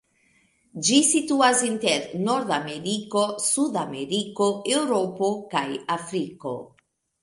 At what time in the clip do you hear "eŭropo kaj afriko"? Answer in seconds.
4.81-6.61